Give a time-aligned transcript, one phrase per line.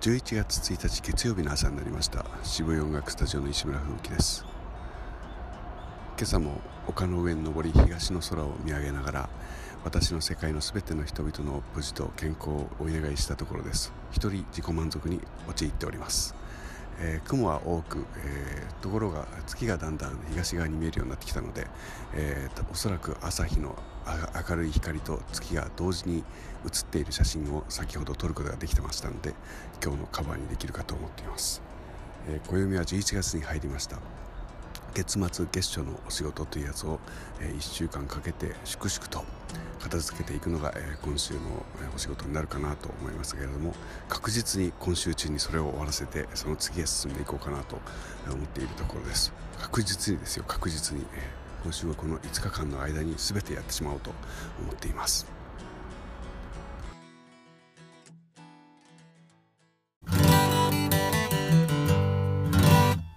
[0.00, 2.24] 11月1日月曜日の朝になりました。
[2.42, 4.46] 渋谷音楽スタジオの石村風紀です。
[6.16, 9.28] 今朝も丘の上に登り東の空を見上げながら
[9.84, 13.92] 私の世界の全ての人々の無事と健康をお願いしたところです。
[14.10, 15.20] 一人自己満足に
[15.50, 16.34] 陥っております。
[17.00, 21.66] えー、雲は多く、えー、ところが月がだんだん東側に見えるようになってきたので、
[22.14, 23.76] えー、おそらく朝日の
[24.48, 26.24] 明るい光と月が同時に
[26.64, 29.34] 写っている写真を先ほど撮ることができてましたので
[29.82, 31.62] 今日のカバーにできるかと思っています、
[32.28, 33.98] え暦は11月に入りました。
[34.94, 36.98] 月末月初のお仕事というやつを、
[37.40, 39.24] え1週間かけて粛々と
[39.90, 41.40] 片付けていくのが、え今週の
[41.92, 43.74] お仕事になるかなと思いますけれども
[44.08, 47.80] 確実に今週中にそれを終わらせてその次へ進んでいこうかなと
[48.26, 49.32] 思っているところです。
[49.58, 50.44] 確実にですよ。
[50.46, 51.28] 確実に、え
[51.64, 54.10] 今週はこの5日間の間に全てやってしまおうと
[54.62, 55.39] 思っています。